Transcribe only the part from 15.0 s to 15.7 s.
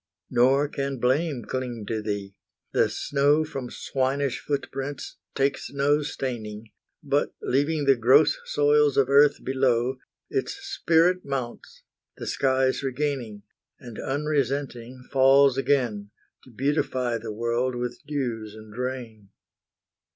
falls